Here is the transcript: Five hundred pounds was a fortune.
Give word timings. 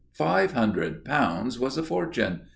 Five 0.13 0.53
hundred 0.53 1.05
pounds 1.05 1.59
was 1.59 1.77
a 1.77 1.83
fortune. 1.83 2.47